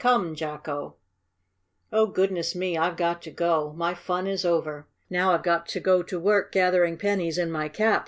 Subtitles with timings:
[0.01, 0.95] Come, Jacko!"
[1.93, 2.75] "Oh, goodness me!
[2.75, 3.71] I've got to go.
[3.73, 4.87] My fun is over!
[5.11, 7.99] Now I've got to go to work gathering pennies in my cap!"